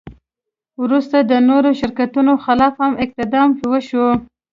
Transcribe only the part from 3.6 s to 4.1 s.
وشو.